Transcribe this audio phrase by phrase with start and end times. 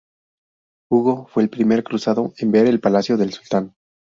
[0.91, 3.75] Hugo fue el primer cruzado en ver el palacio del sultán.